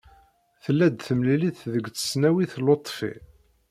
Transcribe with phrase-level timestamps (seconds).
[0.63, 3.13] Tella-d temlilit deg tesnawit Luṭfi.